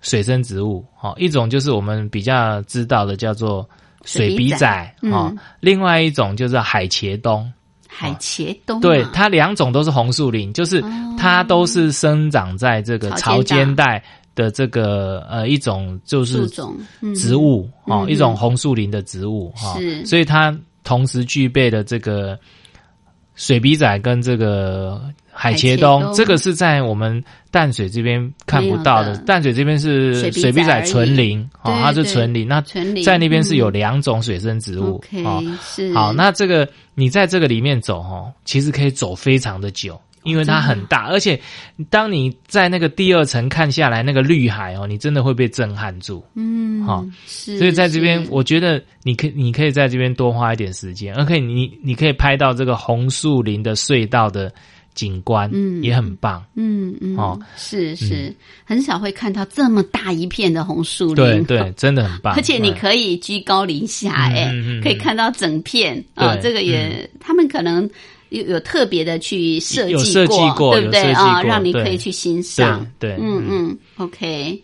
[0.00, 0.84] 水生植物。
[1.00, 3.68] 哦，一种就是我们比较知道的叫做
[4.04, 7.48] 水笔仔哦嗯，另外一种就是海茄冬。
[7.86, 8.80] 海茄冬啊。
[8.80, 10.82] 对，它两种都是红树林，就是
[11.16, 14.02] 它都是生长在这个潮间带
[14.36, 16.46] 的这个呃一种就是
[17.16, 22.38] 植物哦，嗯一种红树林的植物哈、是所以它同时具备了这个
[23.34, 29.14] 水笔仔跟这个海茄海冬，这个是在我们淡水这边看不到的。
[29.26, 32.48] 淡水这边是水笔仔纯林哦，它是对纯林。
[32.48, 32.62] 那
[33.04, 35.02] 在那边是有嗯两种水生植物。
[35.60, 41.40] 是好，那这个你在这个里面走哦，其实可以走非常的久，因为它很大，而且
[41.88, 46.22] 当你在那个第二层看下来那个绿海哦，你真的会被震撼住。
[46.34, 54.52] 嗯好是，所以在这边，我觉得你可以你可以在这边多花一点时间，而且你你可以拍到这个红树林的隧道的
[54.94, 55.82] 景观，嗯。
[55.82, 56.44] 也很棒。
[56.54, 57.38] 嗯嗯哦。
[57.56, 58.34] 是是。
[58.64, 62.34] 很少会看到这么大一片的红树林，对对，真的很棒。
[62.38, 67.88] 而且你嗯可以居高临下，哎、嗯嗯嗯可以看到整片啊、对嗯这个也、他们可能
[68.36, 72.86] 有有特别的去设计有设计过对不对啊、过让你可以去欣赏。
[72.98, 74.62] 对对嗯嗯，OK。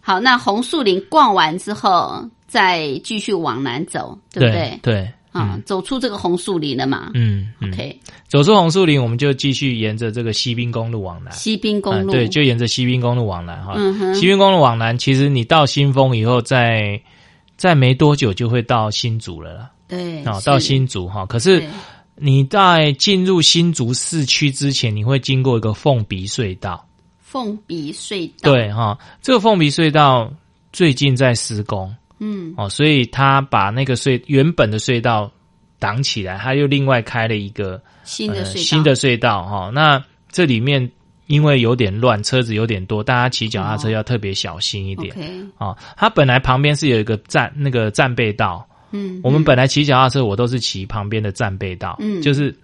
[0.00, 4.78] 好，那红树林逛完之后，再继续往南走，对不对？
[4.82, 7.98] 对啊、走出这个红树林了嘛、嗯嗯，OK，
[8.28, 11.32] 走出红树林，我们就继续沿着这个西滨公路往南。
[11.32, 13.72] 西滨公路，嗯对，就沿着西滨公路往南哈。
[13.76, 17.00] 嗯哼西滨公路往南，其实你到新丰以后，在
[17.56, 19.70] 在没多久就会到新竹了啦。
[19.88, 21.24] 对，哦，到新竹哈。
[21.24, 21.68] 可是对
[22.16, 26.86] 你在进入新竹市区之前，你会经过一个凤鼻隧道。
[27.20, 30.30] 凤鼻隧道，，对哈，这个凤鼻隧道
[30.72, 31.94] 最近在施工。
[32.18, 35.32] 嗯，哦，所以他把那个隧原本的隧道
[35.78, 40.92] 挡起来，他又另外开了一个新的隧道，呃、新的隧道哈、那这里面
[41.26, 45.50] 因为有点乱，车子有点多，大家骑脚踏车要特别小心一点。
[45.56, 45.76] 哦。
[45.96, 52.22] 它本来旁边是有一个站那个站背道，嗯，我们本来骑脚踏车，我都是骑旁边的站背道，嗯。
[52.22, 52.54] 就是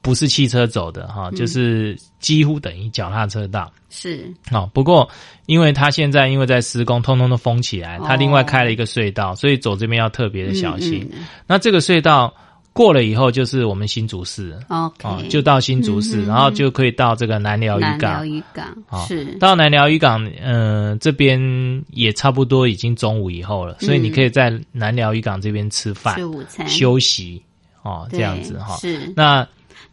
[0.00, 3.72] 不是汽车走的哈、就是几乎等于脚踏车道。
[3.90, 4.32] 是。
[4.52, 5.08] 哦，不过
[5.46, 8.16] 因为它现在因为在施工，通通都封起来，它哦。
[8.16, 11.08] 另外开了一个隧道，所以走这边要特别的小心。
[11.12, 11.26] 嗯。
[11.46, 12.32] 那这个隧道
[12.76, 14.54] 过了以后，就是我们新竹市。
[14.68, 14.92] 哦，
[15.30, 18.28] 就到新竹市，嗯然后就可以到这个南寮渔南寮港。
[18.28, 19.24] 渔港哦是。
[19.38, 21.40] 到南寮渔港，嗯、这边
[21.88, 26.68] 也差不多已经中午以后了，所以你可以在南寮渔港这边吃饭、吃午餐。
[26.68, 27.42] 休息
[27.82, 28.76] 哦，这样子哈。
[28.76, 29.10] 是。
[29.16, 29.46] 那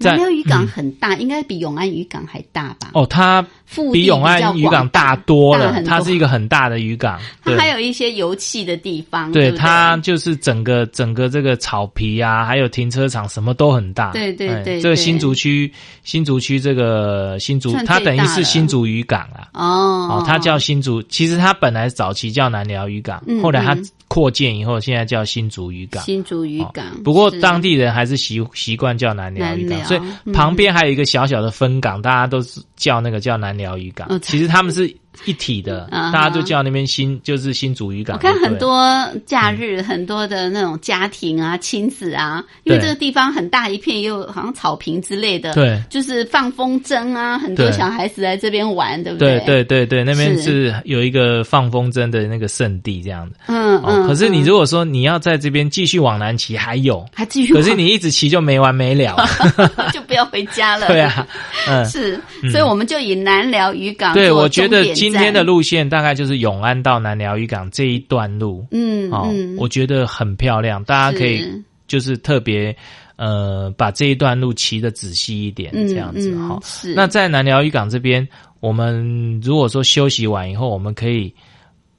[0.04, 2.92] 在南寮渔港很大，应该比永安渔港还大吧？
[2.94, 3.42] 哦，它
[3.92, 7.20] 比永安渔港大多了，它是一个，很大的渔港。
[7.44, 14.12] 它还有一些油气的地方，对它就是整个整个这个草皮啊，还有停车场，什么都很大。
[14.12, 15.72] 对对哎对对这个新竹区，
[16.04, 19.48] 新竹区这个新竹，它等于是新竹渔港啊。
[19.54, 26.04] 哦哦，它叫新竹，其实它本来早期叫南寮渔港，嗯后来它嗯扩建以后，现在叫新竹渔港。
[26.04, 26.86] 新竹渔哦港。
[27.04, 34.20] 不过是当地人还是习习惯叫南寮渔港，所以嗯旁边还有一个小小的分港，大家都是叫那个叫南寮渔港哦。
[34.22, 34.94] 其实他们是
[35.26, 38.18] 一体的， 啊大家都叫那边新就是新竹渔港。
[38.18, 38.78] 我看很多
[39.26, 54.06] 假日，很多的那种家庭啊、亲子啊，因为这个地方很大一片，又好像草坪之类的，对就是放风筝啊，很多小孩子在这边玩，对不对对对对对，那边是是有一个放风筝的那个圣地这样嗯嗯。
[54.08, 59.16] 可是你嗯如果说你要在这边继续往南骑，还有， 还继续，可是你一直骑就没完没了。
[59.94, 60.88] 就不要回家了。
[60.88, 61.28] 对啊，
[61.68, 62.20] 嗯，是，
[62.52, 71.46] 所以我们就以南寮渔港对，我觉得今天的，路线大概就是永安到南寮渔港这一段路，嗯哦，嗯，我觉得很漂亮，大家可以
[71.88, 72.76] 就是特别
[73.16, 76.60] 呃把这一段路骑的仔细一点，嗯这样子嗯哈。
[76.64, 76.94] 是。
[76.96, 78.28] 那在南寮渔港这边，
[78.60, 81.34] 我们如果说休息完以后，我们可以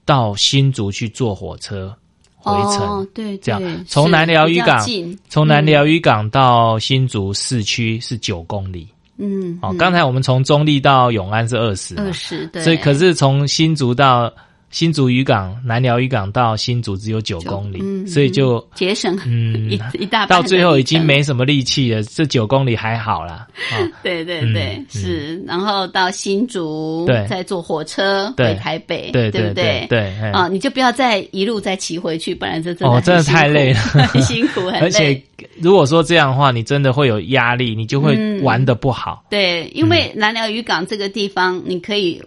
[0.05, 1.95] 到新竹去坐火车
[2.37, 2.81] 回程。
[2.87, 3.63] 哦，对，这样。
[3.87, 4.87] 从南寮渔港
[5.29, 14.33] 从南寮渔港到新竹市区是九公里，嗯，哦，刚才我们从中立到永安是二十，二十对，所以可是从新竹到
[14.75, 22.03] 新竹渔港、南寮渔港到新竹只有九公里，嗯所以就节省嗯 一一大半到最后已经没什么力气了。
[22.03, 24.87] 这九公里还好啦，啊、 对对嗯对，嗯。
[24.91, 27.25] 是，然后到新竹，对。
[27.29, 29.87] 再坐火车回台北，对对不对？
[29.89, 33.81] 对嘿啊，你就不要再一路再骑回去，不然这真的哦，真的太累了，
[34.23, 35.23] 辛 苦很辛苦，很而且。
[35.61, 38.43] 如果说这样的话，你真的会有压力，你就会嗯。
[38.43, 39.25] 玩的不好。
[39.31, 42.21] 对，因为南寮渔港这个地方，你可以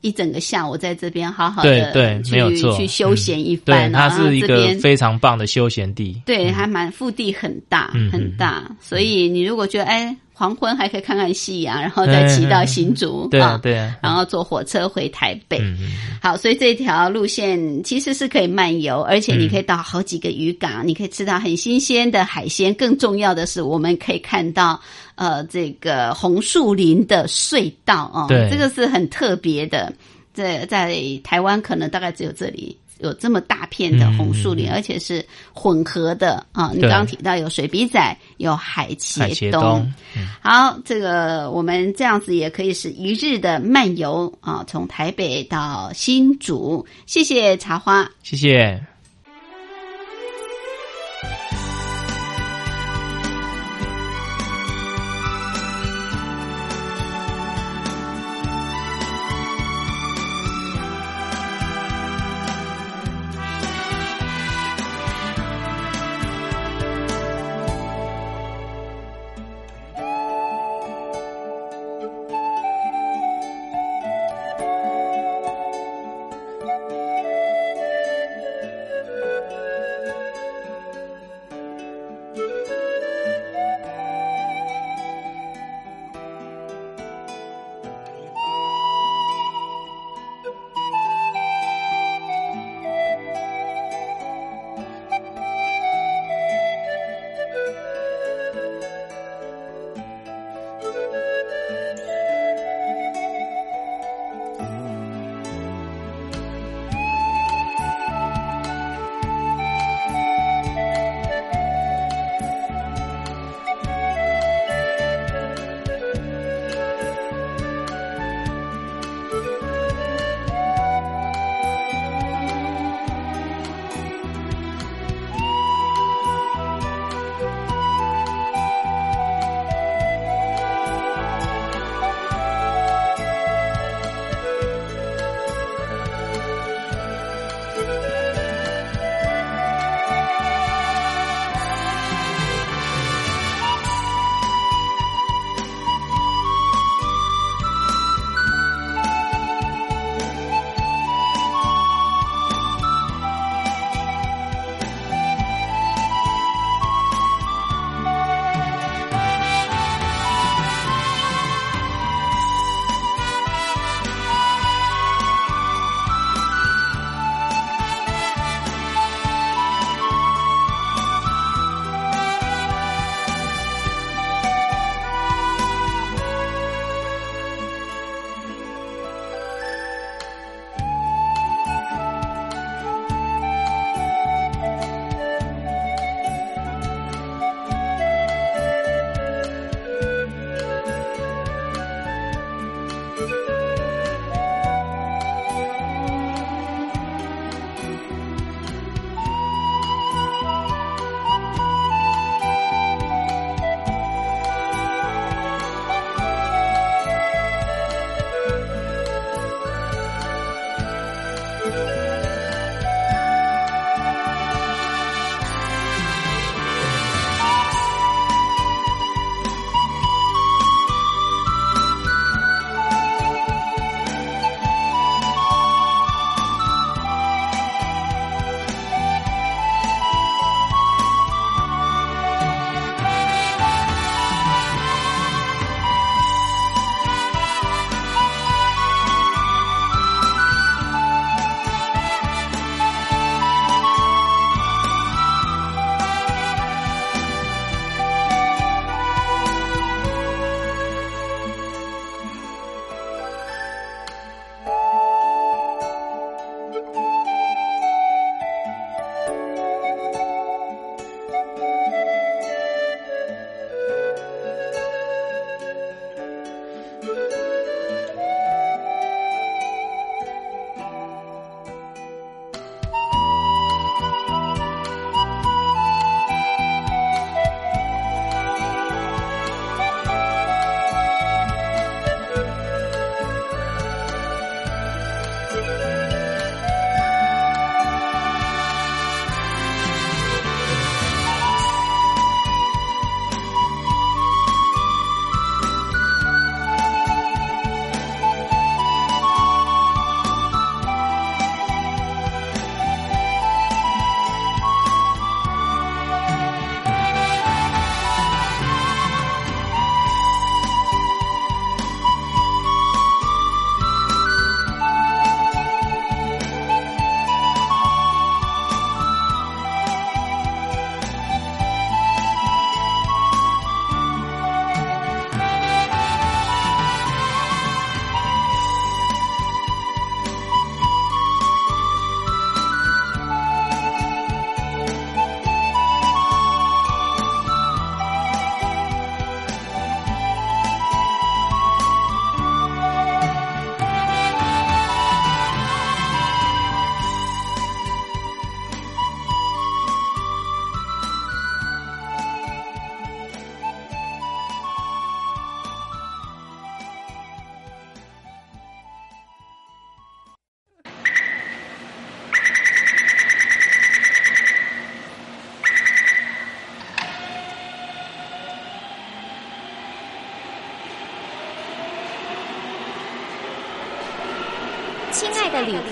[0.00, 4.08] 一整个下午在这边好好的对对，没有错，去休闲一番啊。
[4.08, 6.20] 它是一个非常棒的休闲地。
[6.24, 8.64] 对，还蛮腹地很大，嗯很大。
[8.80, 15.60] 所以你如果觉得哎，黄昏还可以看看夕阳，然后再骑到新竹，对啊啊，对啊，然后坐火车回台北。
[16.22, 22.72] 好，所以这条路线其实是可以漫游，而且你可以到好几个渔港，你可以吃到很新鲜的海鲜。
[22.72, 24.80] 更重要的是，我们可以看到
[25.14, 29.92] 呃这个红树林的隧道哦，对这个是很特别的。
[30.32, 36.70] 在在台湾可能大概只有这里有这么大片的红树林，而且是混合的啊。
[36.74, 39.92] 你刚刚提到有水笔仔，有海茄冬。
[40.40, 46.86] 好，这个我们这样子也可以是一日的漫游啊，从台北到新竹。
[47.06, 48.08] 谢谢茶花。
[48.22, 48.89] 谢谢。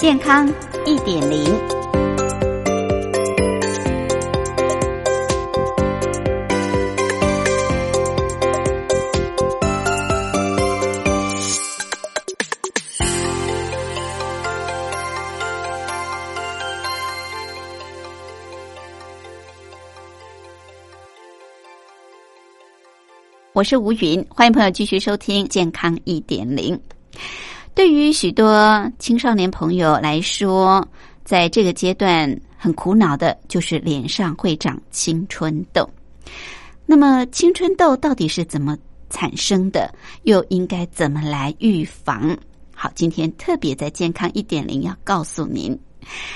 [0.00, 0.48] 健康
[0.86, 1.44] 一点零。
[23.52, 26.74] 我是吴云，欢迎朋友继续收听《健康一点零》。
[27.80, 30.86] 对于许多青少年朋友来说，
[31.24, 35.88] 在这个阶段很苦恼的就是脸上会长青春痘。
[36.84, 38.76] 那么，青春痘到底是怎么
[39.08, 39.90] 产生的？
[40.24, 42.36] 又应该怎么来预防？
[42.74, 45.74] 好，今天特别在《健康一点零》要告诉您，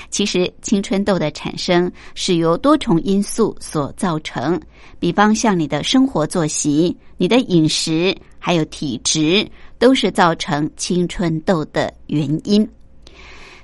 [0.09, 4.59] 其实青春痘的产生是由多重因素所造成，
[4.99, 9.47] 比方像你的生活作息、你的饮食，还有体质。
[9.77, 12.67] 都是造成青春痘的原因。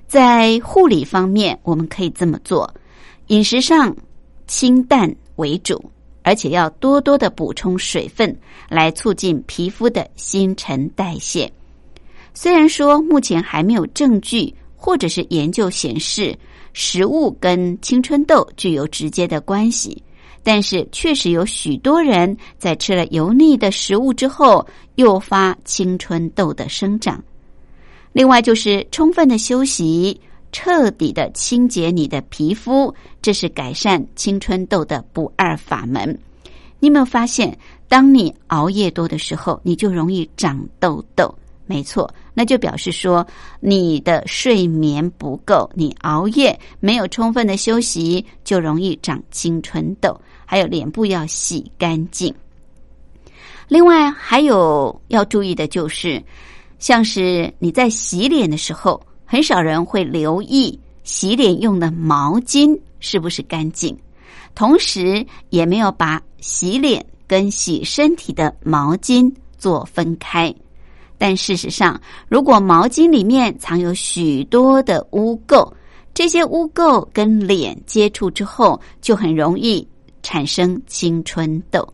[0.08, 2.74] 在护理方面，我们可以这么做：
[3.28, 3.96] 饮食上
[4.46, 5.84] 清淡为主，
[6.22, 8.38] 而且要多多的补充水分，
[8.68, 11.52] 来促进皮肤的新陈代谢。
[12.34, 16.38] 虽然说目前还没有证据或者是研究显示
[16.74, 20.02] 食物跟青春痘具有直接的关系。
[20.44, 24.66] 但是，确实有许多人在吃了油腻的食物之后，
[24.96, 27.24] 诱发青春痘的生长。
[28.12, 30.20] 另外，就是充分的休息，
[30.52, 36.18] 彻底的清洁你的皮肤，这是改善青春痘的不二法门。
[36.80, 37.56] 你有没有发现，
[37.88, 41.34] 当你熬夜多的时候，你就容易长痘痘？
[41.68, 43.26] 没错，那就表示说
[43.62, 50.20] 你的睡眠不够，你熬夜没有充分的休息，就容易长青春痘。
[50.52, 52.36] 还有脸部要洗干净。
[53.70, 56.22] 另外还有要注意的就是，
[56.78, 63.98] 像是你在洗脸的时候，很少人会留意洗脸用的毛巾是不是干净，
[64.54, 70.54] 同时也没有把洗脸跟洗身体的毛巾做分开。
[71.18, 71.98] 但事实上，
[72.28, 75.72] 如果毛巾里面藏有许多的污垢，
[76.14, 79.88] 这些污垢跟脸接触之后，就很容易。
[80.24, 81.88] 产生青春痘，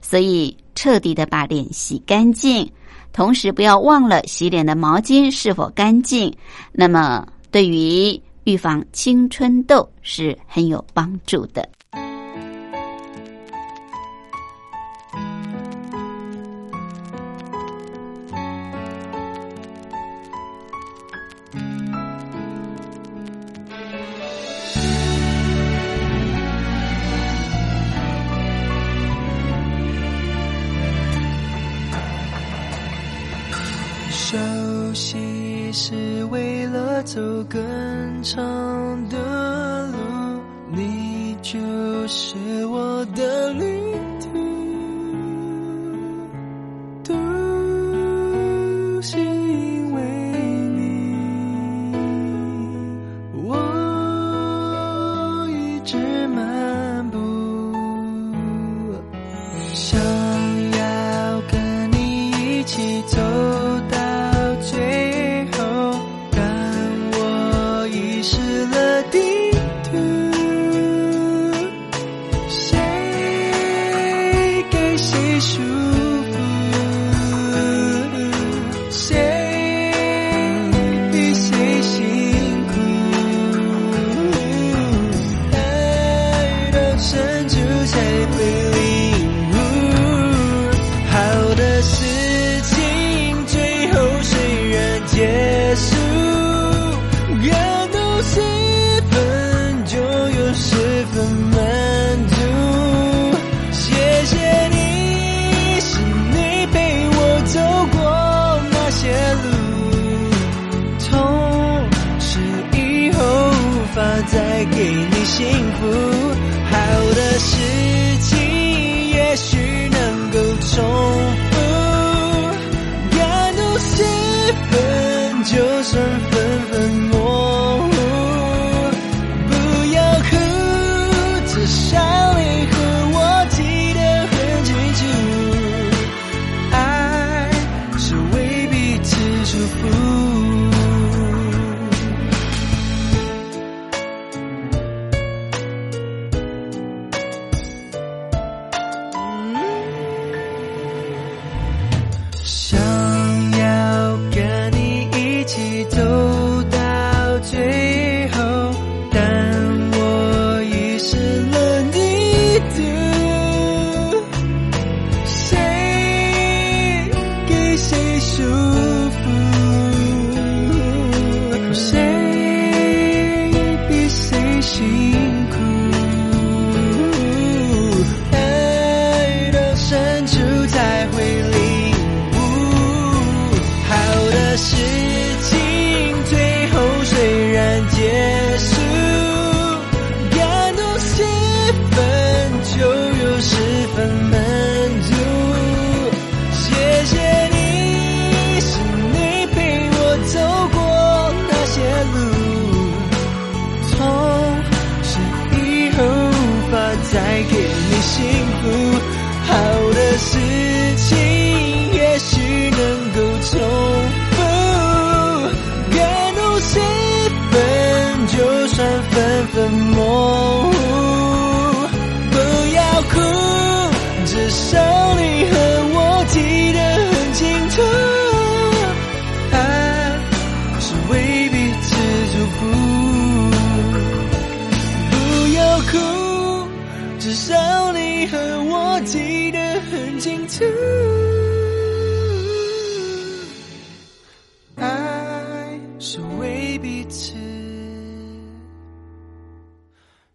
[0.00, 2.70] 所以彻底的把脸洗干净，
[3.12, 6.34] 同时不要忘了洗脸的毛巾是否干净。
[6.72, 11.68] 那么，对于预防青春痘是很有帮助的。
[37.14, 37.60] 都更
[38.24, 38.38] 长
[39.08, 39.33] 的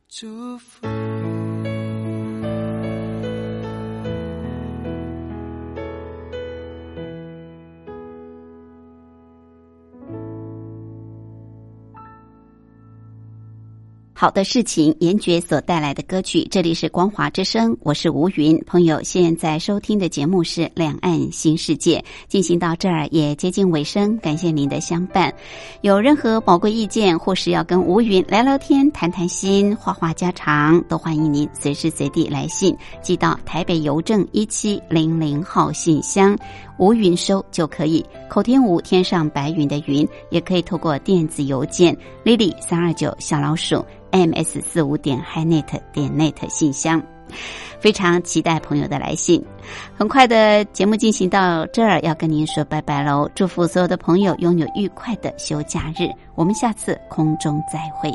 [0.10, 1.39] 祝福。
[14.20, 18.62] 好的事情，严爵所带来的歌曲，这里是光华之声，我是吴云。
[18.68, 25.34] 朋友现在收听的节目是《两岸新世界》，进行到这儿也接近尾声，感谢您的相伴。
[25.80, 36.38] 有任何宝贵意见，或是要跟吴云聊聊天、谈谈心、话话家常，都欢迎您随时随地来信寄到台北邮政一七零零号信箱。
[36.80, 47.04] 无云收就可以，口天吴天上白云的云，也可以透过电子邮件 lily 三二九小老鼠 ms 四五点 hinet 点 net 信箱。
[47.80, 49.42] 非常期待朋友的来信。
[49.96, 53.30] 很快的节目进行到这儿，要跟您说拜拜喽！
[53.36, 58.12] 祝福所有的朋友拥有愉快的休假日，我们下次空中再会。